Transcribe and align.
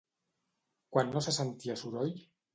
Quan 0.95 1.13
no 1.13 1.23
se 1.27 1.35
sentia 1.37 1.79
soroll? 1.85 2.19